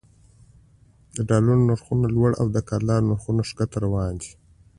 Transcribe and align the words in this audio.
د 1.15 1.17
ډالرو 1.29 1.53
نرخونه 1.67 2.05
لوړ 2.15 2.31
او 2.41 2.47
د 2.55 2.57
کلدارو 2.69 3.07
نرخونه 3.09 3.41
ښکته 3.49 3.77
روان 3.85 4.13
دي 4.21 4.31